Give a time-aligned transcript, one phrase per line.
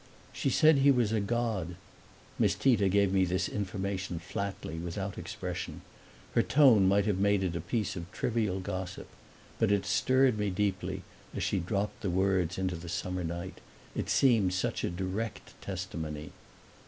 [0.33, 1.75] "She said he was a god."
[2.39, 5.81] Miss Tita gave me this information flatly, without expression;
[6.33, 9.05] her tone might have made it a piece of trivial gossip.
[9.59, 11.03] But it stirred me deeply
[11.35, 13.59] as she dropped the words into the summer night;
[13.95, 16.31] it seemed such a direct testimony.